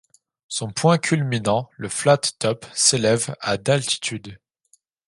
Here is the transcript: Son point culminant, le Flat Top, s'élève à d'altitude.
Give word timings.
Son 0.47 0.71
point 0.71 0.97
culminant, 0.97 1.69
le 1.77 1.87
Flat 1.87 2.17
Top, 2.39 2.65
s'élève 2.73 3.35
à 3.39 3.57
d'altitude. 3.57 4.39